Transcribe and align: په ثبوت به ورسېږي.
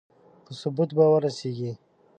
په 0.45 0.51
ثبوت 0.59 0.89
به 0.97 1.05
ورسېږي. 1.11 1.71